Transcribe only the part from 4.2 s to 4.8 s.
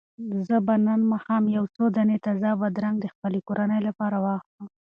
واخلم.